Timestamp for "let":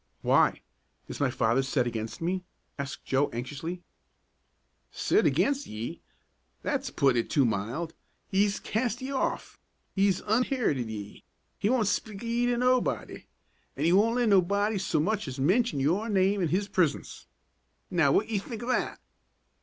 14.15-14.29